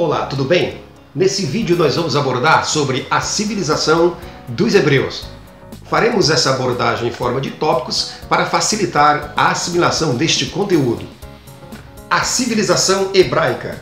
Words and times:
Olá, 0.00 0.24
tudo 0.24 0.44
bem? 0.44 0.80
Nesse 1.14 1.44
vídeo 1.44 1.76
nós 1.76 1.94
vamos 1.94 2.16
abordar 2.16 2.64
sobre 2.64 3.06
a 3.10 3.20
civilização 3.20 4.16
dos 4.48 4.74
hebreus. 4.74 5.26
Faremos 5.90 6.30
essa 6.30 6.54
abordagem 6.54 7.08
em 7.08 7.12
forma 7.12 7.38
de 7.38 7.50
tópicos 7.50 8.12
para 8.26 8.46
facilitar 8.46 9.34
a 9.36 9.50
assimilação 9.50 10.16
deste 10.16 10.46
conteúdo. 10.46 11.04
A 12.08 12.22
civilização 12.22 13.10
hebraica. 13.12 13.78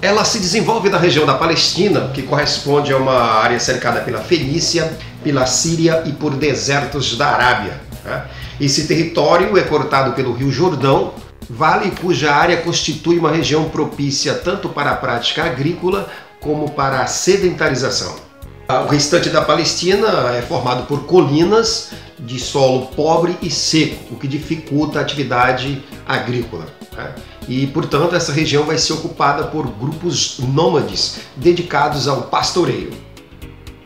Ela 0.00 0.24
se 0.24 0.38
desenvolve 0.38 0.88
na 0.88 0.96
região 0.96 1.26
da 1.26 1.34
Palestina, 1.34 2.10
que 2.14 2.22
corresponde 2.22 2.90
a 2.90 2.96
uma 2.96 3.12
área 3.12 3.60
cercada 3.60 4.00
pela 4.00 4.20
Fenícia, 4.20 4.90
pela 5.22 5.44
Síria 5.44 6.02
e 6.06 6.12
por 6.14 6.34
desertos 6.34 7.18
da 7.18 7.28
Arábia. 7.28 7.78
Né? 8.02 8.24
Esse 8.58 8.86
território 8.86 9.58
é 9.58 9.62
cortado 9.64 10.14
pelo 10.14 10.32
rio 10.32 10.50
Jordão, 10.50 11.12
vale 11.50 11.90
cuja 11.90 12.32
área 12.32 12.58
constitui 12.58 13.18
uma 13.18 13.32
região 13.32 13.68
propícia 13.68 14.34
tanto 14.34 14.68
para 14.68 14.92
a 14.92 14.96
prática 14.96 15.42
agrícola 15.44 16.08
como 16.40 16.70
para 16.70 17.02
a 17.02 17.06
sedentarização. 17.06 18.14
O 18.68 18.86
restante 18.86 19.28
da 19.30 19.42
Palestina 19.42 20.06
é 20.32 20.42
formado 20.42 20.86
por 20.86 21.04
colinas 21.06 21.90
de 22.20 22.38
solo 22.38 22.86
pobre 22.94 23.36
e 23.42 23.50
seco, 23.50 24.14
o 24.14 24.16
que 24.16 24.28
dificulta 24.28 25.00
a 25.00 25.02
atividade 25.02 25.82
agrícola. 26.06 26.66
Né? 26.96 27.14
E, 27.48 27.66
portanto, 27.66 28.14
essa 28.14 28.32
região 28.32 28.62
vai 28.62 28.78
ser 28.78 28.92
ocupada 28.92 29.44
por 29.44 29.66
grupos 29.66 30.38
nômades 30.38 31.18
dedicados 31.34 32.06
ao 32.06 32.22
pastoreio. 32.22 32.92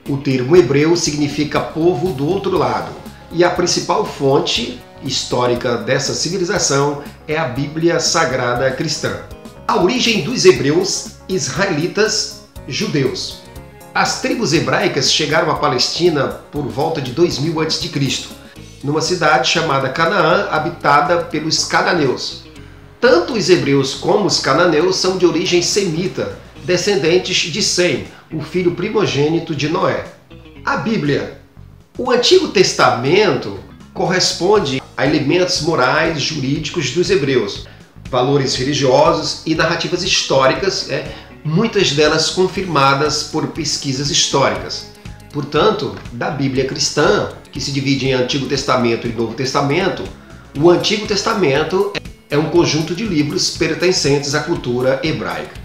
O 0.06 0.18
termo 0.18 0.54
hebreu 0.54 0.94
significa 0.96 1.60
povo 1.60 2.12
do 2.12 2.28
outro 2.28 2.58
lado, 2.58 2.92
e 3.32 3.42
a 3.42 3.48
principal 3.48 4.04
fonte 4.04 4.78
histórica 5.04 5.76
dessa 5.76 6.14
civilização 6.14 7.02
é 7.28 7.36
a 7.36 7.48
Bíblia 7.48 8.00
Sagrada 8.00 8.70
Cristã. 8.70 9.20
A 9.68 9.80
origem 9.80 10.22
dos 10.22 10.44
hebreus, 10.44 11.16
israelitas, 11.28 12.44
judeus. 12.66 13.42
As 13.94 14.20
tribos 14.20 14.52
hebraicas 14.52 15.12
chegaram 15.12 15.50
à 15.50 15.56
Palestina 15.56 16.40
por 16.50 16.66
volta 16.66 17.00
de 17.00 17.12
2000 17.12 17.60
a.C., 17.60 17.90
numa 18.82 19.00
cidade 19.00 19.48
chamada 19.48 19.88
Canaã, 19.88 20.48
habitada 20.50 21.24
pelos 21.24 21.64
cananeus. 21.64 22.44
Tanto 23.00 23.34
os 23.34 23.48
hebreus 23.48 23.94
como 23.94 24.26
os 24.26 24.40
cananeus 24.40 24.96
são 24.96 25.16
de 25.16 25.24
origem 25.24 25.62
semita, 25.62 26.38
descendentes 26.64 27.50
de 27.52 27.62
Sem, 27.62 28.06
o 28.32 28.40
filho 28.40 28.74
primogênito 28.74 29.54
de 29.54 29.68
Noé. 29.68 30.04
A 30.64 30.78
Bíblia. 30.78 31.40
O 31.96 32.10
Antigo 32.10 32.48
Testamento 32.48 33.60
corresponde 33.94 34.82
a 34.96 35.06
elementos 35.06 35.60
morais, 35.62 36.20
jurídicos 36.20 36.90
dos 36.90 37.10
hebreus, 37.10 37.66
valores 38.10 38.54
religiosos 38.54 39.42
e 39.44 39.54
narrativas 39.54 40.02
históricas, 40.02 40.90
é, 40.90 41.12
muitas 41.44 41.92
delas 41.92 42.30
confirmadas 42.30 43.24
por 43.24 43.48
pesquisas 43.48 44.10
históricas. 44.10 44.86
Portanto, 45.32 45.96
da 46.12 46.30
Bíblia 46.30 46.64
cristã, 46.64 47.30
que 47.50 47.60
se 47.60 47.72
divide 47.72 48.06
em 48.06 48.12
Antigo 48.12 48.46
Testamento 48.46 49.06
e 49.06 49.12
Novo 49.12 49.34
Testamento, 49.34 50.04
o 50.56 50.70
Antigo 50.70 51.06
Testamento 51.06 51.92
é 52.30 52.38
um 52.38 52.50
conjunto 52.50 52.94
de 52.94 53.04
livros 53.04 53.50
pertencentes 53.50 54.34
à 54.34 54.40
cultura 54.40 55.00
hebraica. 55.02 55.64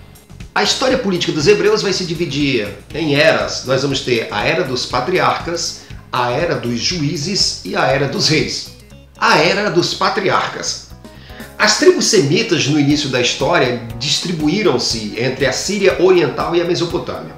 A 0.55 0.63
história 0.63 0.97
política 0.97 1.31
dos 1.31 1.47
hebreus 1.47 1.83
vai 1.83 1.93
se 1.93 2.03
dividir 2.03 2.67
em 2.93 3.13
eras. 3.13 3.63
Nós 3.65 3.83
vamos 3.83 4.01
ter 4.01 4.27
a 4.31 4.43
era 4.43 4.63
dos 4.63 4.87
patriarcas, 4.87 5.81
a 6.11 6.31
era 6.31 6.55
dos 6.55 6.79
juízes 6.79 7.61
e 7.63 7.75
a 7.75 7.85
era 7.85 8.07
dos 8.07 8.27
reis 8.27 8.78
a 9.19 9.37
era 9.37 9.69
dos 9.69 9.93
patriarcas. 9.93 10.89
As 11.57 11.77
tribos 11.77 12.05
semitas 12.05 12.67
no 12.67 12.79
início 12.79 13.09
da 13.09 13.19
história 13.19 13.85
distribuíram-se 13.99 15.15
entre 15.17 15.45
a 15.45 15.51
Síria 15.51 16.01
Oriental 16.01 16.55
e 16.55 16.61
a 16.61 16.65
Mesopotâmia. 16.65 17.35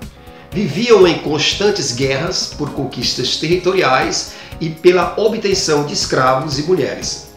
Viviam 0.52 1.08
em 1.08 1.18
constantes 1.20 1.92
guerras 1.94 2.54
por 2.56 2.72
conquistas 2.72 3.38
territoriais 3.38 4.34
e 4.60 4.70
pela 4.70 5.16
obtenção 5.18 5.86
de 5.86 5.94
escravos 5.94 6.60
e 6.60 6.64
mulheres. 6.64 7.32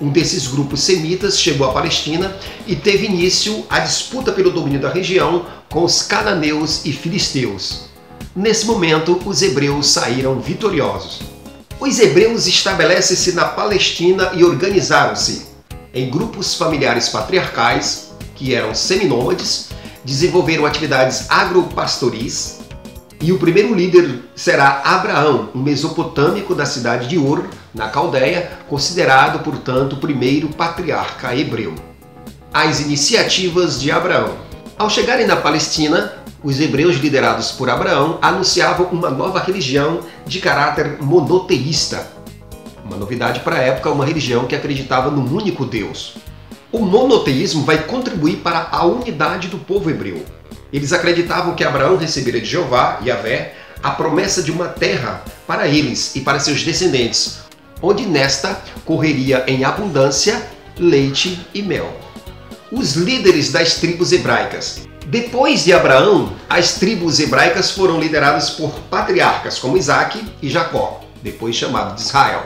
Um 0.00 0.08
desses 0.08 0.46
grupos 0.46 0.80
semitas 0.80 1.38
chegou 1.38 1.68
à 1.68 1.72
Palestina 1.74 2.34
e 2.66 2.74
teve 2.74 3.04
início 3.04 3.66
a 3.68 3.80
disputa 3.80 4.32
pelo 4.32 4.50
domínio 4.50 4.80
da 4.80 4.88
região 4.88 5.44
com 5.68 5.84
os 5.84 6.00
cananeus 6.00 6.86
e 6.86 6.92
filisteus. 6.92 7.90
Nesse 8.34 8.64
momento, 8.64 9.20
os 9.26 9.42
hebreus 9.42 9.88
saíram 9.88 10.40
vitoriosos. 10.40 11.20
Os 11.80 11.98
hebreus 11.98 12.46
estabelecem-se 12.46 13.32
na 13.32 13.46
Palestina 13.46 14.32
e 14.34 14.44
organizaram-se 14.44 15.46
em 15.94 16.10
grupos 16.10 16.54
familiares 16.54 17.08
patriarcais, 17.08 18.10
que 18.34 18.54
eram 18.54 18.74
seminômades, 18.74 19.70
desenvolveram 20.04 20.66
atividades 20.66 21.30
agropastoris, 21.30 22.60
e 23.22 23.32
o 23.32 23.38
primeiro 23.38 23.74
líder 23.74 24.24
será 24.36 24.82
Abraão, 24.84 25.48
um 25.54 25.62
mesopotâmico 25.62 26.54
da 26.54 26.66
cidade 26.66 27.08
de 27.08 27.16
Ur, 27.16 27.48
na 27.74 27.88
Caldeia, 27.88 28.50
considerado, 28.68 29.42
portanto, 29.42 29.94
o 29.94 30.00
primeiro 30.00 30.48
patriarca 30.50 31.34
hebreu. 31.34 31.74
As 32.52 32.80
iniciativas 32.80 33.80
de 33.80 33.90
Abraão. 33.90 34.49
Ao 34.80 34.88
chegarem 34.88 35.26
na 35.26 35.36
Palestina, 35.36 36.14
os 36.42 36.58
hebreus 36.58 36.96
liderados 36.96 37.52
por 37.52 37.68
Abraão 37.68 38.18
anunciavam 38.22 38.86
uma 38.86 39.10
nova 39.10 39.38
religião 39.38 40.00
de 40.26 40.40
caráter 40.40 40.96
monoteísta. 41.02 42.10
Uma 42.82 42.96
novidade 42.96 43.40
para 43.40 43.56
a 43.56 43.62
época, 43.62 43.90
uma 43.90 44.06
religião 44.06 44.46
que 44.46 44.56
acreditava 44.56 45.10
num 45.10 45.36
único 45.36 45.66
Deus. 45.66 46.14
O 46.72 46.78
monoteísmo 46.78 47.62
vai 47.62 47.82
contribuir 47.82 48.36
para 48.36 48.68
a 48.72 48.86
unidade 48.86 49.48
do 49.48 49.58
povo 49.58 49.90
hebreu. 49.90 50.24
Eles 50.72 50.94
acreditavam 50.94 51.54
que 51.54 51.62
Abraão 51.62 51.98
recebera 51.98 52.40
de 52.40 52.46
Jeová, 52.46 53.00
Yahvé, 53.04 53.52
a 53.82 53.90
promessa 53.90 54.42
de 54.42 54.50
uma 54.50 54.68
terra 54.68 55.22
para 55.46 55.68
eles 55.68 56.16
e 56.16 56.22
para 56.22 56.40
seus 56.40 56.62
descendentes, 56.62 57.40
onde 57.82 58.06
nesta 58.06 58.58
correria 58.86 59.44
em 59.46 59.62
abundância 59.62 60.42
leite 60.78 61.46
e 61.52 61.60
mel. 61.60 62.09
Os 62.72 62.94
líderes 62.94 63.50
das 63.50 63.74
tribos 63.74 64.12
hebraicas 64.12 64.88
depois 65.10 65.64
de 65.64 65.72
Abraão, 65.72 66.32
as 66.48 66.74
tribos 66.74 67.18
hebraicas 67.18 67.72
foram 67.72 67.98
lideradas 67.98 68.50
por 68.50 68.70
patriarcas 68.88 69.58
como 69.58 69.76
Isaac 69.76 70.24
e 70.40 70.48
Jacó, 70.48 71.00
depois 71.20 71.56
chamado 71.56 71.96
de 71.96 72.02
Israel. 72.02 72.44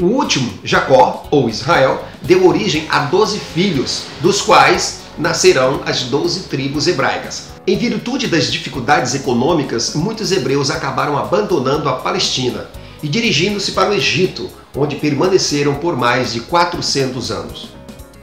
O 0.00 0.06
último, 0.06 0.50
Jacó, 0.64 1.26
ou 1.30 1.50
Israel, 1.50 2.02
deu 2.22 2.46
origem 2.46 2.86
a 2.88 3.00
doze 3.00 3.38
filhos, 3.38 4.04
dos 4.22 4.40
quais 4.40 5.00
nascerão 5.18 5.82
as 5.84 6.04
doze 6.04 6.44
tribos 6.44 6.86
hebraicas. 6.86 7.48
Em 7.66 7.76
virtude 7.76 8.26
das 8.26 8.50
dificuldades 8.50 9.14
econômicas, 9.14 9.94
muitos 9.94 10.32
hebreus 10.32 10.70
acabaram 10.70 11.18
abandonando 11.18 11.90
a 11.90 11.94
Palestina 11.94 12.70
e 13.02 13.08
dirigindo-se 13.08 13.72
para 13.72 13.90
o 13.90 13.94
Egito, 13.94 14.48
onde 14.74 14.96
permaneceram 14.96 15.74
por 15.74 15.94
mais 15.94 16.32
de 16.32 16.40
400 16.40 17.30
anos. 17.30 17.77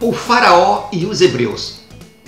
O 0.06 0.14
Faraó 0.14 0.88
e 0.92 1.04
os 1.04 1.20
Hebreus 1.20 1.80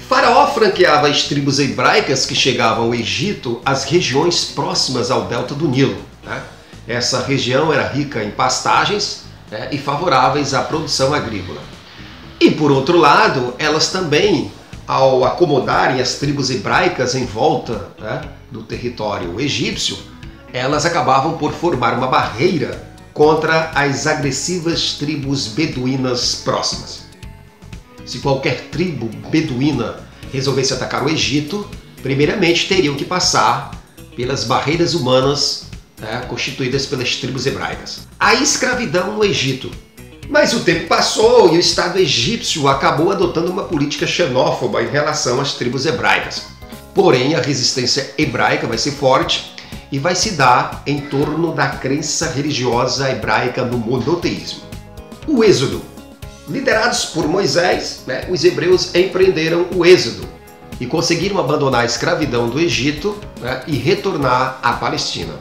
Faraó 0.09 0.47
franqueava 0.47 1.09
as 1.09 1.25
tribos 1.25 1.59
hebraicas 1.59 2.25
que 2.25 2.33
chegavam 2.33 2.85
ao 2.85 2.95
Egito 2.95 3.61
as 3.63 3.83
regiões 3.83 4.45
próximas 4.45 5.11
ao 5.11 5.25
delta 5.25 5.53
do 5.53 5.67
Nilo. 5.67 6.01
Né? 6.23 6.41
Essa 6.87 7.21
região 7.21 7.71
era 7.71 7.87
rica 7.87 8.23
em 8.23 8.31
pastagens 8.31 9.25
né, 9.51 9.69
e 9.71 9.77
favoráveis 9.77 10.55
à 10.55 10.63
produção 10.63 11.13
agrícola. 11.13 11.61
E 12.39 12.49
por 12.49 12.71
outro 12.71 12.97
lado, 12.97 13.53
elas 13.59 13.91
também, 13.91 14.51
ao 14.87 15.23
acomodarem 15.23 16.01
as 16.01 16.15
tribos 16.15 16.49
hebraicas 16.49 17.13
em 17.13 17.27
volta 17.27 17.89
né, 17.99 18.21
do 18.51 18.63
território 18.63 19.39
egípcio, 19.39 19.99
elas 20.51 20.83
acabavam 20.83 21.37
por 21.37 21.53
formar 21.53 21.93
uma 21.93 22.07
barreira 22.07 22.91
contra 23.13 23.69
as 23.75 24.07
agressivas 24.07 24.93
tribos 24.93 25.45
beduínas 25.49 26.33
próximas. 26.33 27.06
Se 28.07 28.19
qualquer 28.19 28.69
tribo 28.71 29.09
beduína 29.29 29.97
resolvesse 30.31 30.73
atacar 30.73 31.03
o 31.03 31.09
Egito, 31.09 31.69
primeiramente 32.01 32.67
teriam 32.67 32.95
que 32.95 33.03
passar 33.03 33.71
pelas 34.15 34.45
barreiras 34.45 34.93
humanas 34.93 35.67
né, 35.99 36.23
constituídas 36.29 36.85
pelas 36.85 37.17
tribos 37.17 37.45
hebraicas. 37.45 38.07
A 38.17 38.33
escravidão 38.35 39.17
no 39.17 39.25
Egito. 39.25 39.69
Mas 40.29 40.53
o 40.53 40.61
tempo 40.61 40.87
passou 40.87 41.53
e 41.53 41.57
o 41.57 41.59
Estado 41.59 41.99
egípcio 41.99 42.67
acabou 42.67 43.11
adotando 43.11 43.51
uma 43.51 43.63
política 43.63 44.07
xenófoba 44.07 44.81
em 44.81 44.89
relação 44.89 45.41
às 45.41 45.53
tribos 45.53 45.85
hebraicas. 45.85 46.43
Porém, 46.93 47.35
a 47.35 47.41
resistência 47.41 48.13
hebraica 48.17 48.67
vai 48.67 48.77
ser 48.77 48.91
forte 48.91 49.53
e 49.91 49.99
vai 49.99 50.15
se 50.15 50.31
dar 50.31 50.81
em 50.85 50.99
torno 51.01 51.53
da 51.53 51.67
crença 51.69 52.29
religiosa 52.31 53.09
hebraica 53.09 53.63
no 53.63 53.77
monoteísmo. 53.77 54.61
O 55.27 55.43
Êxodo 55.43 55.81
Liderados 56.49 57.05
por 57.05 57.27
Moisés, 57.27 58.03
né, 58.07 58.25
os 58.29 58.43
hebreus 58.43 58.95
empreenderam 58.95 59.67
o 59.75 59.85
êxodo 59.85 60.25
e 60.79 60.85
conseguiram 60.85 61.39
abandonar 61.39 61.81
a 61.81 61.85
escravidão 61.85 62.47
do 62.47 62.59
Egito 62.59 63.17
né, 63.41 63.63
e 63.67 63.75
retornar 63.75 64.59
à 64.63 64.73
Palestina. 64.73 65.33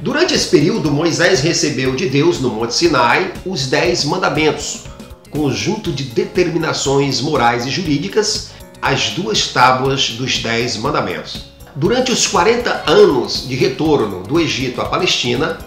Durante 0.00 0.34
esse 0.34 0.48
período, 0.48 0.90
Moisés 0.90 1.40
recebeu 1.40 1.94
de 1.94 2.08
Deus 2.08 2.40
no 2.40 2.48
Monte 2.48 2.74
Sinai 2.74 3.32
os 3.44 3.66
Dez 3.66 4.04
Mandamentos, 4.04 4.84
conjunto 5.30 5.92
de 5.92 6.04
determinações 6.04 7.20
morais 7.20 7.64
e 7.66 7.70
jurídicas 7.70 8.50
as 8.82 9.10
duas 9.10 9.48
tábuas 9.48 10.10
dos 10.10 10.38
Dez 10.38 10.76
Mandamentos. 10.76 11.50
Durante 11.76 12.10
os 12.10 12.26
40 12.26 12.84
anos 12.90 13.46
de 13.46 13.54
retorno 13.54 14.22
do 14.22 14.40
Egito 14.40 14.80
à 14.80 14.86
Palestina, 14.86 15.58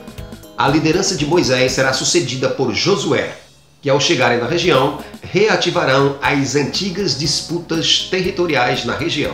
a 0.58 0.68
liderança 0.68 1.16
de 1.16 1.26
Moisés 1.26 1.72
será 1.72 1.94
sucedida 1.94 2.50
por 2.50 2.74
Josué, 2.74 3.38
que 3.84 3.90
ao 3.90 4.00
chegarem 4.00 4.40
na 4.40 4.48
região, 4.48 5.00
reativarão 5.22 6.16
as 6.22 6.56
antigas 6.56 7.20
disputas 7.20 8.08
territoriais 8.10 8.86
na 8.86 8.96
região. 8.96 9.34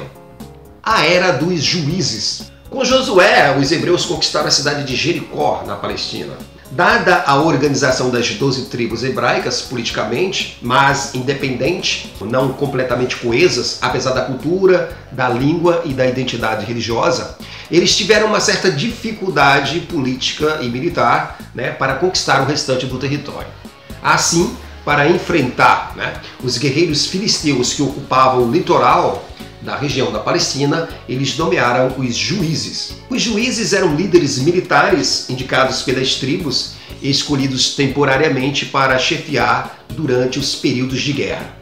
A 0.81 1.06
Era 1.06 1.31
dos 1.31 1.62
Juízes. 1.63 2.51
Com 2.68 2.84
Josué, 2.84 3.56
os 3.60 3.72
hebreus 3.72 4.06
conquistaram 4.06 4.48
a 4.48 4.51
cidade 4.51 4.86
de 4.86 4.96
Jericó, 4.96 5.63
na 5.68 5.75
Palestina. 5.75 6.34
Dada 6.72 7.24
a 7.28 7.36
organização 7.36 8.10
das 8.10 8.28
12 8.31 8.66
tribos 8.66 9.04
hebraicas 9.04 9.62
politicamente, 9.62 10.57
mas 10.63 11.13
independente, 11.13 12.12
não 12.19 12.52
completamente 12.54 13.18
coesas, 13.18 13.78
apesar 13.81 14.13
da 14.13 14.22
cultura, 14.22 14.98
da 15.12 15.30
língua 15.30 15.84
e 15.86 15.94
da 15.94 16.07
identidade 16.07 16.66
religiosa, 16.66 17.38
eles 17.69 17.95
tiveram 17.95 18.28
uma 18.28 18.40
certa 18.40 18.72
dificuldade 18.72 19.80
política 19.81 20.57
e 20.62 20.69
militar 20.69 21.38
né, 21.54 21.69
para 21.69 21.95
conquistar 21.95 22.42
o 22.42 22.45
restante 22.45 22.88
do 22.88 22.98
território. 22.98 23.60
Assim, 24.01 24.56
para 24.86 25.10
enfrentar 25.10 25.94
né, 25.96 26.13
os 26.44 26.57
guerreiros 26.57 27.06
filisteus 27.06 27.74
que 27.74 27.81
ocupavam 27.81 28.48
o 28.48 28.51
litoral 28.51 29.28
da 29.62 29.75
região 29.75 30.12
da 30.12 30.19
Palestina, 30.19 30.88
eles 31.07 31.38
nomearam 31.38 31.94
os 31.98 32.16
juízes. 32.16 32.94
Os 33.10 33.22
juízes 33.22 33.74
eram 33.74 33.96
líderes 33.96 34.40
militares 34.40 35.30
indicados 35.30 35.81
pelas 35.81 36.16
tribos 36.16 36.74
escolhidos 37.01 37.75
temporariamente 37.75 38.66
para 38.66 38.98
chefiar 38.98 39.86
durante 39.90 40.40
os 40.40 40.56
períodos 40.56 41.02
de 41.02 41.13
guerra. 41.13 41.56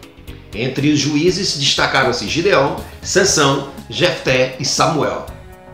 Entre 0.54 0.92
os 0.92 1.00
juízes 1.00 1.58
destacaram-se 1.58 2.28
Gideão, 2.28 2.78
Sansão, 3.02 3.70
Jefté 3.90 4.56
e 4.60 4.66
Samuel. 4.66 5.26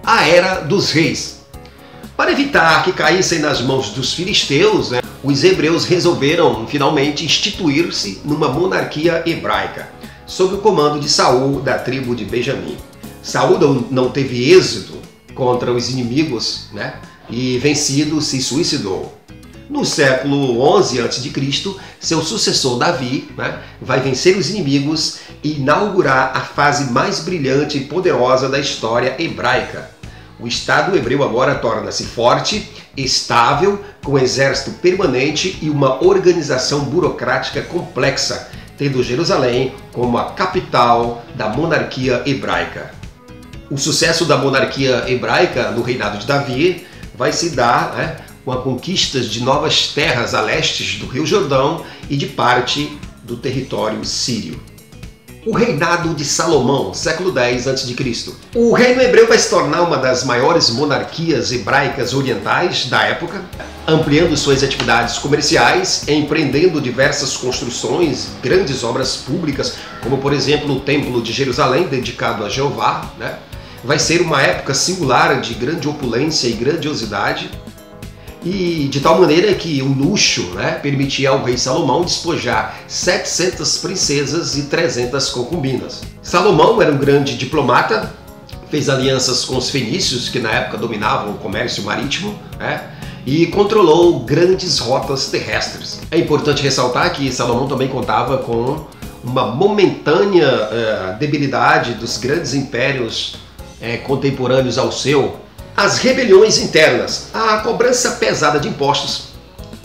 A 0.04 0.28
Era 0.28 0.62
dos 0.62 0.92
Reis. 0.92 1.33
Para 2.24 2.32
evitar 2.32 2.86
que 2.86 2.94
caíssem 2.94 3.40
nas 3.40 3.60
mãos 3.60 3.90
dos 3.90 4.14
filisteus, 4.14 4.92
né, 4.92 5.02
os 5.22 5.44
hebreus 5.44 5.84
resolveram 5.84 6.66
finalmente 6.66 7.26
instituir-se 7.26 8.22
numa 8.24 8.48
monarquia 8.48 9.22
hebraica 9.26 9.90
sob 10.26 10.56
o 10.56 10.60
comando 10.60 11.02
de 11.02 11.10
Saul 11.10 11.60
da 11.60 11.78
tribo 11.78 12.16
de 12.16 12.24
Benjamim. 12.24 12.78
Saul 13.22 13.60
não 13.92 14.10
teve 14.10 14.54
êxito 14.54 14.94
contra 15.36 15.70
os 15.74 15.90
inimigos, 15.90 16.68
né? 16.72 16.94
E 17.30 17.58
vencido 17.58 18.22
se 18.22 18.42
suicidou. 18.42 19.14
No 19.70 19.84
século 19.84 20.62
11 20.62 21.02
a.C., 21.02 21.76
seu 22.00 22.24
sucessor 22.24 22.78
Davi 22.78 23.28
né, 23.38 23.60
vai 23.82 24.00
vencer 24.00 24.38
os 24.38 24.50
inimigos 24.50 25.18
e 25.44 25.58
inaugurar 25.58 26.32
a 26.34 26.40
fase 26.40 26.90
mais 26.90 27.20
brilhante 27.20 27.80
e 27.80 27.82
poderosa 27.82 28.48
da 28.48 28.60
história 28.60 29.14
hebraica. 29.20 29.92
O 30.40 30.48
Estado 30.48 30.96
hebreu 30.98 31.24
agora 31.24 31.56
torna-se 31.56 32.06
forte, 32.06 32.70
estável, 32.98 33.84
com 34.04 34.18
exército 34.18 34.72
permanente 34.80 35.58
e 35.62 35.70
uma 35.70 36.04
organização 36.04 36.82
burocrática 36.82 37.62
complexa, 37.62 38.50
tendo 38.78 39.04
Jerusalém 39.04 39.74
como 39.92 40.18
a 40.18 40.32
capital 40.32 41.24
da 41.36 41.50
monarquia 41.50 42.24
hebraica. 42.26 42.92
O 43.70 43.78
sucesso 43.78 44.26
da 44.26 44.38
monarquia 44.38 45.06
hebraica 45.08 45.72
no 45.72 45.82
reinado 45.82 46.18
de 46.18 46.28
Davi 46.28 46.86
vai 47.16 47.32
se 47.32 47.52
dar 47.52 47.94
né, 47.96 48.18
com 48.44 48.52
a 48.52 48.62
conquista 48.62 49.22
de 49.22 49.42
novas 49.42 49.88
terras 49.90 50.34
a 50.34 50.42
leste 50.42 50.98
do 50.98 51.08
Rio 51.08 51.26
Jordão 51.26 51.86
e 52.10 52.18
de 52.18 52.26
parte 52.26 52.98
do 53.24 53.38
território 53.38 54.04
sírio. 54.04 54.60
O 55.46 55.58
reinado 55.58 56.14
de 56.14 56.24
Salomão, 56.24 56.94
século 56.94 57.38
X 57.38 57.68
a.C. 57.68 57.94
O 58.56 58.74
reino 58.74 59.02
hebreu 59.02 59.28
vai 59.28 59.38
se 59.38 59.50
tornar 59.50 59.82
uma 59.82 59.98
das 59.98 60.24
maiores 60.24 60.70
monarquias 60.70 61.52
hebraicas 61.52 62.14
orientais 62.14 62.86
da 62.86 63.04
época, 63.04 63.42
ampliando 63.86 64.38
suas 64.38 64.64
atividades 64.64 65.18
comerciais, 65.18 66.08
empreendendo 66.08 66.80
diversas 66.80 67.36
construções, 67.36 68.30
grandes 68.42 68.86
obras 68.86 69.18
públicas, 69.18 69.76
como 70.02 70.18
por 70.20 70.32
exemplo 70.32 70.78
o 70.78 70.80
Templo 70.80 71.22
de 71.22 71.34
Jerusalém, 71.34 71.88
dedicado 71.88 72.46
a 72.46 72.50
Jeová. 72.50 73.12
Né? 73.20 73.38
Vai 73.84 74.00
ser 74.00 74.22
uma 74.22 74.42
época 74.42 74.74
singular 74.74 75.42
de 75.42 75.56
grande 75.56 75.90
opulência 75.90 76.48
e 76.48 76.54
grandiosidade, 76.54 77.52
e 78.46 78.88
de 78.90 79.00
tal 79.00 79.20
maneira 79.20 79.54
que 79.54 79.82
o 79.82 79.88
luxo 79.88 80.44
né, 80.54 80.72
permitia 80.72 81.30
ao 81.30 81.44
rei 81.44 81.58
Salomão 81.58 82.04
despojar 82.04 82.78
700 82.88 83.78
princesas 83.78 84.58
e 84.58 84.64
300 84.64 85.30
concubinas. 85.30 86.02
Salomão 86.22 86.82
era 86.82 86.92
um 86.92 86.98
grande 86.98 87.38
diplomata, 87.38 88.14
fez 88.70 88.90
alianças 88.90 89.46
com 89.46 89.58
os 89.58 89.70
fenícios, 89.70 90.30
que 90.30 90.40
na 90.40 90.52
época 90.52 90.78
dominavam 90.78 91.32
o 91.32 91.38
comércio 91.38 91.84
marítimo, 91.84 92.38
né, 92.60 92.82
e 93.26 93.48
controlou 93.48 94.20
grandes 94.20 94.80
rotas 94.80 95.28
terrestres. 95.28 96.02
É 96.12 96.18
importante 96.18 96.62
ressaltar 96.62 97.14
que 97.14 97.32
Salomão 97.32 97.68
também 97.68 97.88
contava 97.88 98.40
com 98.40 98.86
uma 99.24 99.46
momentânea 99.46 100.50
uh, 100.50 101.18
debilidade 101.18 101.94
dos 101.94 102.18
grandes 102.18 102.54
impérios 102.54 103.36
uh, 103.80 104.04
contemporâneos 104.06 104.78
ao 104.78 104.92
seu, 104.92 105.40
as 105.76 105.98
rebeliões 105.98 106.58
internas, 106.60 107.30
a 107.34 107.58
cobrança 107.58 108.12
pesada 108.12 108.60
de 108.60 108.68
impostos, 108.68 109.34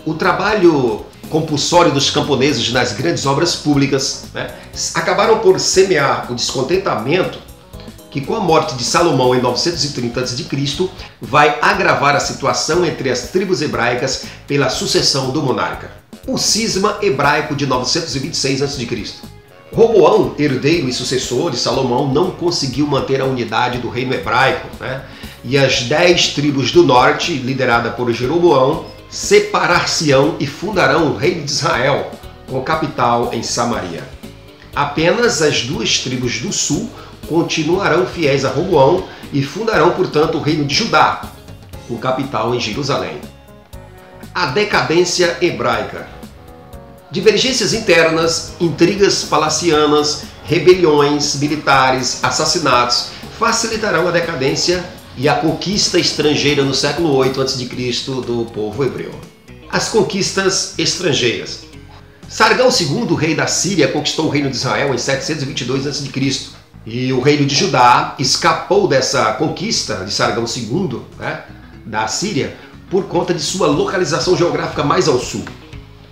o 0.04 0.14
trabalho 0.14 1.04
compulsório 1.30 1.92
dos 1.92 2.10
camponeses 2.10 2.72
nas 2.72 2.92
grandes 2.92 3.26
obras 3.26 3.54
públicas, 3.54 4.24
né, 4.34 4.50
acabaram 4.94 5.38
por 5.38 5.58
semear 5.60 6.30
o 6.30 6.34
descontentamento 6.34 7.38
que 8.10 8.22
com 8.22 8.34
a 8.34 8.40
morte 8.40 8.74
de 8.74 8.84
Salomão 8.84 9.34
em 9.34 9.40
930 9.40 10.20
a.C. 10.20 10.46
vai 11.20 11.58
agravar 11.60 12.16
a 12.16 12.20
situação 12.20 12.84
entre 12.84 13.10
as 13.10 13.28
tribos 13.28 13.60
hebraicas 13.60 14.24
pela 14.46 14.70
sucessão 14.70 15.30
do 15.30 15.42
monarca. 15.42 15.90
O 16.26 16.38
cisma 16.38 16.98
hebraico 17.02 17.54
de 17.54 17.66
926 17.66 18.62
a.C. 18.62 18.86
Roboão, 19.70 20.34
herdeiro 20.38 20.88
e 20.88 20.92
sucessor 20.92 21.50
de 21.50 21.58
Salomão, 21.58 22.10
não 22.10 22.30
conseguiu 22.30 22.86
manter 22.86 23.20
a 23.20 23.26
unidade 23.26 23.78
do 23.78 23.90
reino 23.90 24.14
hebraico, 24.14 24.66
né? 24.80 25.02
E 25.44 25.56
as 25.56 25.82
dez 25.82 26.28
tribos 26.28 26.72
do 26.72 26.82
norte, 26.82 27.32
liderada 27.32 27.90
por 27.90 28.12
Jeroboão, 28.12 28.86
separar-se-ão 29.10 30.36
e 30.38 30.46
fundarão 30.46 31.12
o 31.12 31.16
reino 31.16 31.44
de 31.44 31.50
Israel, 31.50 32.10
com 32.46 32.60
capital 32.62 33.30
em 33.32 33.42
Samaria. 33.42 34.02
Apenas 34.74 35.42
as 35.42 35.62
duas 35.62 35.98
tribos 35.98 36.38
do 36.38 36.52
sul 36.52 36.90
continuarão 37.28 38.06
fiéis 38.06 38.44
a 38.44 38.50
Roboão 38.50 39.04
e 39.32 39.42
fundarão, 39.42 39.90
portanto, 39.90 40.38
o 40.38 40.40
reino 40.40 40.64
de 40.64 40.74
Judá, 40.74 41.22
com 41.86 41.96
capital 41.98 42.54
em 42.54 42.60
Jerusalém. 42.60 43.18
A 44.34 44.46
decadência 44.46 45.36
hebraica. 45.40 46.06
Divergências 47.10 47.72
internas, 47.72 48.52
intrigas 48.60 49.24
palacianas, 49.24 50.24
rebeliões 50.44 51.36
militares, 51.36 52.22
assassinatos 52.22 53.08
facilitarão 53.38 54.08
a 54.08 54.10
decadência 54.10 54.84
e 55.18 55.28
a 55.28 55.34
conquista 55.34 55.98
estrangeira 55.98 56.62
no 56.62 56.72
século 56.72 57.12
8 57.12 57.42
a.C. 57.42 57.64
do 58.24 58.46
povo 58.54 58.84
hebreu. 58.84 59.10
As 59.68 59.88
conquistas 59.88 60.78
estrangeiras. 60.78 61.64
Sargão 62.28 62.68
II, 62.68 63.16
rei 63.16 63.34
da 63.34 63.48
Síria, 63.48 63.88
conquistou 63.88 64.26
o 64.26 64.28
reino 64.28 64.48
de 64.48 64.54
Israel 64.54 64.94
em 64.94 64.98
722 64.98 65.88
a.C. 65.88 66.50
E 66.86 67.12
o 67.12 67.20
reino 67.20 67.44
de 67.44 67.54
Judá 67.54 68.14
escapou 68.18 68.86
dessa 68.86 69.32
conquista 69.32 70.04
de 70.04 70.12
Sargão 70.12 70.44
II, 70.44 71.00
né, 71.18 71.42
da 71.84 72.06
Síria, 72.06 72.56
por 72.88 73.06
conta 73.06 73.34
de 73.34 73.42
sua 73.42 73.66
localização 73.66 74.36
geográfica 74.36 74.84
mais 74.84 75.08
ao 75.08 75.18
sul. 75.18 75.44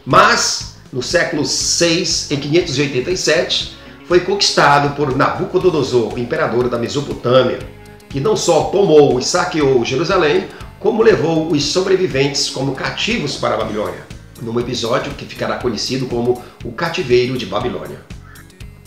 Mas, 0.04 0.78
no 0.92 1.02
século 1.02 1.44
VI, 1.44 2.34
em 2.34 2.40
587, 2.40 3.76
foi 4.08 4.20
conquistado 4.20 4.96
por 4.96 5.16
Nabucodonosor, 5.16 6.18
imperador 6.18 6.68
da 6.68 6.76
Mesopotâmia 6.76 7.76
que 8.16 8.20
não 8.20 8.34
só 8.34 8.70
tomou 8.70 9.18
e 9.18 9.22
saqueou 9.22 9.84
Jerusalém, 9.84 10.48
como 10.80 11.02
levou 11.02 11.52
os 11.52 11.62
sobreviventes 11.66 12.48
como 12.48 12.74
cativos 12.74 13.36
para 13.36 13.56
a 13.56 13.58
Babilônia, 13.58 14.06
num 14.40 14.58
episódio 14.58 15.12
que 15.12 15.26
ficará 15.26 15.58
conhecido 15.58 16.06
como 16.06 16.42
o 16.64 16.72
Cativeiro 16.72 17.36
de 17.36 17.44
Babilônia. 17.44 18.00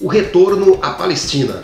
O 0.01 0.07
retorno 0.07 0.79
à 0.81 0.89
Palestina. 0.93 1.61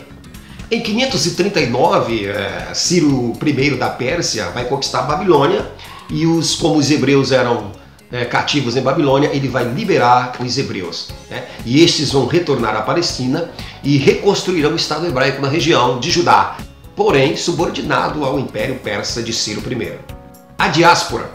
Em 0.69 0.79
539, 0.79 2.27
é, 2.27 2.67
Ciro 2.75 3.33
I 3.43 3.69
da 3.71 3.89
Pérsia 3.89 4.51
vai 4.51 4.65
conquistar 4.65 4.99
a 4.99 5.03
Babilônia 5.07 5.65
e 6.07 6.27
os, 6.27 6.53
como 6.53 6.77
os 6.77 6.91
hebreus 6.91 7.31
eram 7.31 7.71
é, 8.11 8.25
cativos 8.25 8.77
em 8.77 8.81
Babilônia, 8.81 9.31
ele 9.33 9.47
vai 9.47 9.63
liberar 9.63 10.33
os 10.39 10.55
hebreus. 10.59 11.09
Né? 11.31 11.43
E 11.65 11.83
estes 11.83 12.11
vão 12.11 12.27
retornar 12.27 12.75
à 12.75 12.83
Palestina 12.83 13.49
e 13.83 13.97
reconstruirão 13.97 14.73
o 14.73 14.75
Estado 14.75 15.07
hebraico 15.07 15.41
na 15.41 15.47
região 15.47 15.99
de 15.99 16.11
Judá, 16.11 16.57
porém 16.95 17.35
subordinado 17.35 18.23
ao 18.23 18.39
Império 18.39 18.79
Persa 18.79 19.21
de 19.21 19.33
Ciro 19.33 19.61
I. 19.71 19.93
A 20.57 20.67
diáspora. 20.69 21.29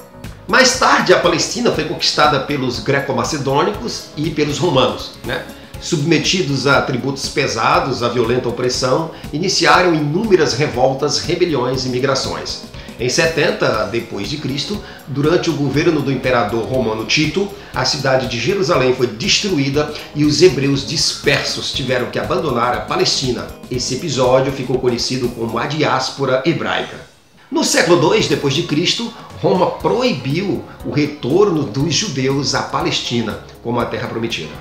Mais 0.48 0.78
tarde, 0.78 1.12
a 1.12 1.20
Palestina 1.20 1.70
foi 1.70 1.84
conquistada 1.84 2.40
pelos 2.40 2.80
greco-macedônicos 2.80 4.06
e 4.16 4.30
pelos 4.30 4.58
romanos. 4.58 5.12
Né? 5.24 5.44
submetidos 5.80 6.66
a 6.66 6.82
tributos 6.82 7.28
pesados, 7.28 8.02
a 8.02 8.08
violenta 8.08 8.48
opressão, 8.48 9.10
iniciaram 9.32 9.94
inúmeras 9.94 10.52
revoltas, 10.52 11.20
rebeliões 11.20 11.86
e 11.86 11.88
migrações. 11.88 12.62
Em 13.00 13.08
70 13.08 13.86
depois 13.86 14.28
de 14.28 14.36
Cristo, 14.36 14.78
durante 15.08 15.48
o 15.48 15.54
governo 15.54 16.02
do 16.02 16.12
imperador 16.12 16.66
romano 16.66 17.06
Tito, 17.06 17.50
a 17.74 17.82
cidade 17.86 18.28
de 18.28 18.38
Jerusalém 18.38 18.94
foi 18.94 19.06
destruída 19.06 19.90
e 20.14 20.22
os 20.22 20.42
hebreus 20.42 20.86
dispersos 20.86 21.72
tiveram 21.72 22.10
que 22.10 22.18
abandonar 22.18 22.74
a 22.74 22.80
Palestina. 22.80 23.46
Esse 23.70 23.94
episódio 23.94 24.52
ficou 24.52 24.78
conhecido 24.78 25.30
como 25.30 25.56
a 25.56 25.64
diáspora 25.64 26.42
hebraica. 26.44 27.08
No 27.50 27.64
século 27.64 28.14
II 28.14 28.22
depois 28.28 28.52
de 28.52 28.64
Cristo, 28.64 29.10
Roma 29.40 29.70
proibiu 29.70 30.62
o 30.84 30.90
retorno 30.90 31.62
dos 31.62 31.94
judeus 31.94 32.54
à 32.54 32.64
Palestina 32.64 33.40
como 33.62 33.80
a 33.80 33.86
terra 33.86 34.08
prometida. 34.08 34.52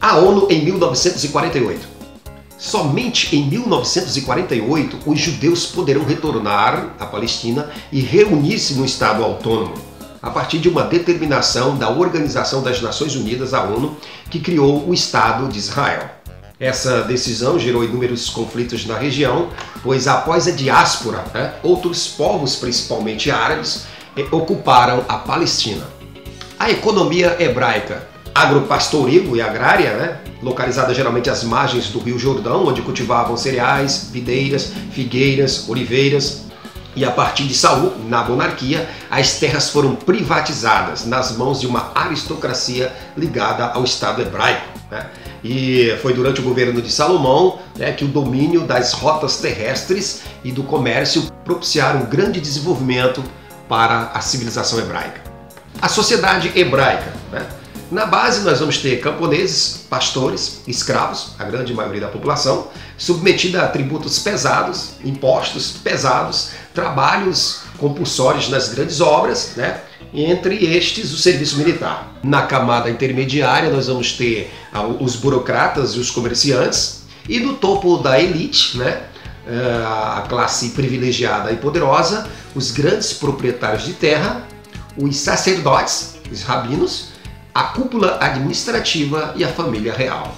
A 0.00 0.16
ONU 0.16 0.48
em 0.50 0.64
1948 0.64 1.95
Somente 2.58 3.36
em 3.36 3.44
1948 3.48 4.98
os 5.04 5.18
judeus 5.18 5.66
poderão 5.66 6.04
retornar 6.04 6.94
à 6.98 7.04
Palestina 7.04 7.70
e 7.92 8.00
reunir-se 8.00 8.74
no 8.74 8.84
Estado 8.84 9.22
autônomo, 9.22 9.74
a 10.22 10.30
partir 10.30 10.58
de 10.58 10.68
uma 10.68 10.82
determinação 10.82 11.76
da 11.76 11.90
Organização 11.90 12.62
das 12.62 12.80
Nações 12.80 13.14
Unidas, 13.14 13.52
a 13.52 13.62
ONU, 13.62 13.96
que 14.30 14.40
criou 14.40 14.88
o 14.88 14.94
Estado 14.94 15.48
de 15.48 15.58
Israel. 15.58 16.10
Essa 16.58 17.02
decisão 17.02 17.58
gerou 17.58 17.84
inúmeros 17.84 18.30
conflitos 18.30 18.86
na 18.86 18.96
região, 18.96 19.50
pois 19.82 20.08
após 20.08 20.48
a 20.48 20.52
diáspora, 20.52 21.22
né, 21.34 21.52
outros 21.62 22.08
povos, 22.08 22.56
principalmente 22.56 23.30
árabes, 23.30 23.86
eh, 24.16 24.26
ocuparam 24.30 25.04
a 25.06 25.18
Palestina. 25.18 25.86
A 26.58 26.70
economia 26.70 27.36
hebraica 27.38 28.08
agropastoril 28.36 29.34
e 29.34 29.40
agrária, 29.40 29.96
né? 29.96 30.18
localizada 30.42 30.92
geralmente 30.92 31.30
às 31.30 31.42
margens 31.42 31.88
do 31.88 31.98
Rio 31.98 32.18
Jordão, 32.18 32.66
onde 32.66 32.82
cultivavam 32.82 33.36
cereais, 33.36 34.10
videiras, 34.12 34.72
figueiras, 34.90 35.68
oliveiras. 35.68 36.44
E 36.94 37.04
a 37.04 37.10
partir 37.10 37.44
de 37.44 37.54
Saul, 37.54 37.94
na 38.08 38.22
monarquia, 38.24 38.88
as 39.10 39.38
terras 39.38 39.70
foram 39.70 39.94
privatizadas 39.94 41.06
nas 41.06 41.36
mãos 41.36 41.60
de 41.60 41.66
uma 41.66 41.92
aristocracia 41.94 42.92
ligada 43.16 43.66
ao 43.66 43.84
Estado 43.84 44.22
hebraico. 44.22 44.66
Né? 44.90 45.06
E 45.42 45.96
foi 46.02 46.12
durante 46.12 46.40
o 46.40 46.44
governo 46.44 46.80
de 46.80 46.90
Salomão 46.90 47.58
né, 47.76 47.92
que 47.92 48.04
o 48.04 48.08
domínio 48.08 48.62
das 48.62 48.92
rotas 48.92 49.38
terrestres 49.38 50.22
e 50.42 50.52
do 50.52 50.62
comércio 50.62 51.30
propiciaram 51.44 52.00
um 52.00 52.06
grande 52.06 52.40
desenvolvimento 52.40 53.22
para 53.68 54.10
a 54.14 54.20
civilização 54.20 54.78
hebraica. 54.78 55.20
A 55.80 55.88
sociedade 55.88 56.50
hebraica 56.54 57.12
né, 57.30 57.46
na 57.90 58.04
base, 58.04 58.40
nós 58.40 58.58
vamos 58.58 58.78
ter 58.78 59.00
camponeses, 59.00 59.86
pastores, 59.88 60.62
escravos, 60.66 61.34
a 61.38 61.44
grande 61.44 61.72
maioria 61.72 62.00
da 62.00 62.08
população, 62.08 62.68
submetida 62.98 63.62
a 63.62 63.68
tributos 63.68 64.18
pesados, 64.18 64.92
impostos 65.04 65.72
pesados, 65.72 66.50
trabalhos 66.74 67.60
compulsórios 67.78 68.48
nas 68.48 68.70
grandes 68.70 69.00
obras, 69.00 69.52
né? 69.56 69.80
entre 70.12 70.64
estes 70.76 71.12
o 71.12 71.16
serviço 71.16 71.58
militar. 71.58 72.12
Na 72.22 72.42
camada 72.42 72.90
intermediária, 72.90 73.70
nós 73.70 73.86
vamos 73.86 74.12
ter 74.12 74.52
ah, 74.72 74.84
os 74.86 75.14
burocratas 75.16 75.92
e 75.92 75.98
os 75.98 76.10
comerciantes, 76.10 77.02
e 77.28 77.38
no 77.38 77.54
topo 77.54 77.98
da 77.98 78.20
elite, 78.20 78.78
né? 78.78 79.02
Ah, 79.48 80.22
a 80.24 80.28
classe 80.28 80.70
privilegiada 80.70 81.52
e 81.52 81.56
poderosa, 81.56 82.26
os 82.54 82.70
grandes 82.70 83.12
proprietários 83.12 83.84
de 83.84 83.92
terra, 83.92 84.44
os 84.96 85.16
sacerdotes, 85.16 86.16
os 86.32 86.42
rabinos, 86.42 87.15
a 87.56 87.62
cúpula 87.68 88.18
administrativa 88.20 89.32
e 89.34 89.42
a 89.42 89.48
família 89.48 89.90
real. 89.90 90.36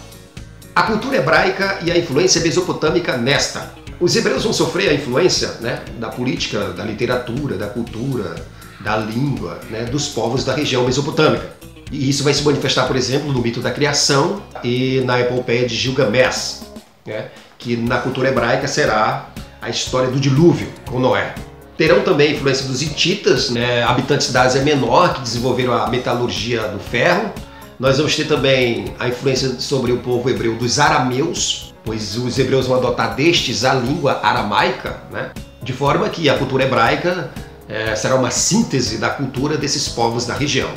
A 0.72 0.84
cultura 0.84 1.16
hebraica 1.16 1.80
e 1.82 1.90
a 1.90 1.98
influência 1.98 2.40
mesopotâmica 2.40 3.16
nesta. 3.16 3.75
Os 3.98 4.14
hebreus 4.14 4.44
vão 4.44 4.52
sofrer 4.52 4.90
a 4.90 4.94
influência 4.94 5.48
né, 5.60 5.82
da 5.98 6.10
política, 6.10 6.68
da 6.68 6.84
literatura, 6.84 7.56
da 7.56 7.66
cultura, 7.66 8.37
da 8.78 8.96
língua, 8.96 9.58
né, 9.68 9.82
dos 9.82 10.06
povos 10.06 10.44
da 10.44 10.54
região 10.54 10.84
mesopotâmica. 10.84 11.44
E 11.90 12.08
isso 12.08 12.22
vai 12.22 12.32
se 12.32 12.44
manifestar, 12.44 12.87
por 12.87 12.94
exemplo, 12.94 13.32
no 13.32 13.42
mito 13.42 13.58
da 13.58 13.72
criação 13.72 14.40
e 14.62 15.02
na 15.04 15.18
epopeia 15.18 15.66
de 15.66 15.75
Gilgamesh, 15.75 16.68
né, 17.04 17.30
que 17.58 17.76
na 17.76 17.98
cultura 17.98 18.28
hebraica 18.28 18.68
será 18.68 19.30
a 19.60 19.68
história 19.68 20.08
do 20.08 20.20
dilúvio 20.20 20.68
com 20.87 21.00
Noé. 21.00 21.34
Terão 21.78 22.02
também 22.02 22.30
a 22.30 22.32
influência 22.32 22.66
dos 22.66 22.82
hititas, 22.82 23.50
né, 23.50 23.85
habitantes 23.85 24.32
da 24.32 24.42
Ásia 24.42 24.62
Menor, 24.62 25.14
que 25.14 25.20
desenvolveram 25.20 25.73
a 25.73 25.88
metalurgia 25.88 26.62
do 26.62 26.80
ferro. 26.80 27.32
Nós 27.78 27.99
vamos 27.99 28.16
ter 28.16 28.25
também 28.25 28.92
a 28.99 29.06
influência 29.06 29.61
sobre 29.61 29.92
o 29.92 29.99
povo 29.99 30.28
hebreu 30.28 30.56
dos 30.56 30.80
arameus, 30.80 31.73
pois 31.85 32.16
os 32.16 32.37
hebreus 32.37 32.66
vão 32.66 32.78
adotar 32.78 33.14
destes 33.14 33.64
a 33.64 33.75
língua 33.75 34.18
aramaica, 34.25 34.97
né, 35.12 35.30
de 35.62 35.73
forma 35.73 36.08
que 36.08 36.28
a 36.28 36.37
cultura 36.37 36.64
hebraica 36.64 37.30
é, 37.68 37.94
será 37.94 38.16
uma 38.16 38.32
síntese 38.32 38.99
da 38.99 39.11
cultura 39.11 39.56
desses 39.56 39.87
povos 39.87 40.26
da 40.26 40.35
região. 40.35 40.70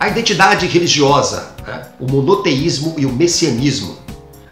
A 0.00 0.08
identidade 0.08 0.66
religiosa, 0.66 1.50
né, 1.64 1.82
o 2.00 2.10
monoteísmo 2.10 2.96
e 2.98 3.06
o 3.06 3.12
messianismo. 3.12 3.96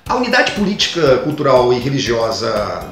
A 0.08 0.14
unidade 0.14 0.52
política, 0.52 1.16
cultural 1.18 1.72
e 1.72 1.78
religiosa 1.80 2.86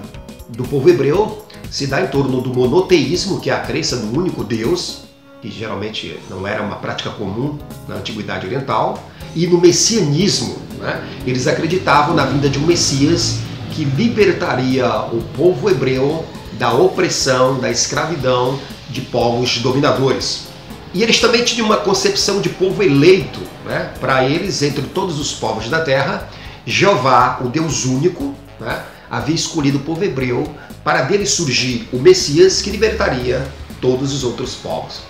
do 0.49 0.65
povo 0.65 0.91
hebreu 0.91 1.47
se 1.71 1.87
dá 1.87 2.03
em 2.03 2.07
torno 2.09 2.41
do 2.41 2.53
monoteísmo, 2.53 3.41
que 3.41 3.51
é 3.51 3.55
a 3.55 3.61
crença 3.61 3.97
no 3.97 4.19
único 4.19 4.45
Deus, 4.45 5.03
que 5.43 5.51
geralmente 5.51 6.19
não 6.31 6.47
era 6.47 6.63
uma 6.63 6.77
prática 6.77 7.11
comum 7.11 7.59
na 7.89 7.97
Antiguidade 7.97 8.47
Oriental, 8.47 9.03
e 9.35 9.47
no 9.47 9.61
messianismo. 9.61 10.57
Né? 10.79 11.03
Eles 11.27 11.47
acreditavam 11.47 12.15
na 12.15 12.25
vinda 12.25 12.49
de 12.49 12.59
um 12.59 12.67
Messias 12.67 13.39
que 13.73 13.85
libertaria 13.85 14.87
o 15.13 15.23
povo 15.37 15.69
hebreu 15.71 16.25
da 16.53 16.73
opressão, 16.73 17.59
da 17.59 17.71
escravidão 17.71 18.59
de 18.89 19.03
povos 19.03 19.59
dominadores. 19.59 20.47
E 20.95 21.03
eles 21.03 21.21
também 21.21 21.45
tinham 21.45 21.67
uma 21.67 21.77
concepção 21.77 22.41
de 22.41 22.49
povo 22.49 22.83
eleito. 22.83 23.41
Né? 23.67 23.91
Para 24.01 24.25
eles, 24.25 24.63
entre 24.63 24.83
todos 24.83 25.19
os 25.19 25.33
povos 25.33 25.69
da 25.69 25.81
terra, 25.81 26.29
Jeová, 26.65 27.41
o 27.45 27.49
Deus 27.49 27.85
único, 27.85 28.35
né? 28.59 28.83
Havia 29.11 29.35
escolhido 29.35 29.79
o 29.79 29.83
povo 29.83 30.05
hebreu 30.05 30.55
para 30.83 31.03
dele 31.03 31.27
surgir 31.27 31.89
o 31.93 31.99
Messias 31.99 32.63
que 32.63 32.71
libertaria 32.71 33.47
todos 33.81 34.13
os 34.13 34.25
outros 34.25 34.55
povos. 34.55 35.01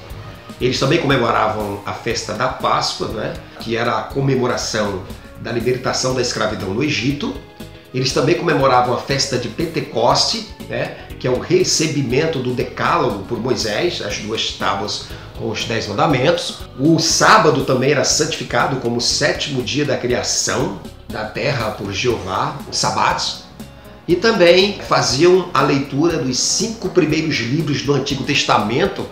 Eles 0.61 0.79
também 0.81 0.99
comemoravam 0.99 1.81
a 1.85 1.93
festa 1.93 2.33
da 2.33 2.49
Páscoa, 2.49 3.09
né, 3.09 3.35
que 3.61 3.77
era 3.77 3.99
a 3.99 4.03
comemoração 4.05 5.03
da 5.41 5.53
libertação 5.53 6.15
da 6.15 6.23
escravidão 6.23 6.73
no 6.73 6.83
Egito. 6.83 7.35
Eles 7.93 8.13
também 8.13 8.37
comemoravam 8.37 8.95
a 8.95 8.99
festa 8.99 9.37
de 9.37 9.49
Pentecoste, 9.49 10.49
né, 10.69 10.97
que 11.19 11.27
é 11.27 11.31
o 11.31 11.39
recebimento 11.39 12.39
do 12.39 12.55
Decálogo 12.55 13.25
por 13.25 13.39
Moisés, 13.39 14.03
as 14.03 14.19
duas 14.19 14.53
tábuas 14.53 15.09
com 15.39 15.51
os 15.51 15.65
Dez 15.65 15.87
Mandamentos. 15.87 16.61
O 16.79 16.99
sábado 16.99 17.65
também 17.65 17.93
era 17.93 18.05
santificado 18.05 18.77
como 18.77 18.97
o 18.97 19.01
sétimo 19.01 19.63
dia 19.63 19.85
da 19.85 19.97
criação 19.97 20.81
da 21.09 21.25
terra 21.25 21.71
por 21.73 21.93
Jeová, 21.93 22.57
os 22.71 22.79
sabados 22.79 23.46
e 24.09 24.15
também 24.15 24.81
faziam 24.81 25.51
a 25.53 25.63
leitura 25.63 26.19
dos 26.19 26.39
cinco 26.39 26.89
primeiros 26.91 27.37
livros 27.39 27.83
do 27.83 27.93
Antigo 27.93 28.25
Testamento 28.25 29.07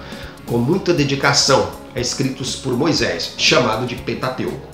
com 0.47 0.59
muita 0.59 0.93
dedicação, 0.93 1.71
escritos 1.97 2.57
por 2.57 2.77
Moisés, 2.77 3.35
chamado 3.37 3.87
de 3.87 3.97
Pentateuco. 3.97 4.69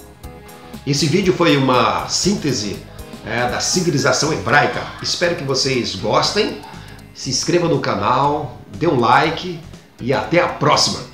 Esse 0.86 1.06
vídeo 1.06 1.32
foi 1.32 1.56
uma 1.56 2.08
síntese 2.08 2.76
é, 3.24 3.48
da 3.48 3.60
civilização 3.60 4.32
hebraica. 4.32 4.82
Espero 5.02 5.36
que 5.36 5.44
vocês 5.44 5.94
gostem. 5.94 6.58
Se 7.14 7.30
inscreva 7.30 7.68
no 7.68 7.80
canal, 7.80 8.58
dê 8.76 8.86
um 8.86 8.98
like 8.98 9.60
e 10.00 10.12
até 10.12 10.40
a 10.40 10.48
próxima! 10.48 11.09